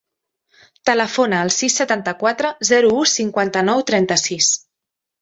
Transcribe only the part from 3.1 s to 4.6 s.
cinquanta-nou, trenta-sis.